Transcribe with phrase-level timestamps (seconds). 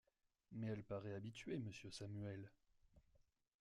[0.53, 2.49] Mais elle paraît habitée, monsieur Samuel!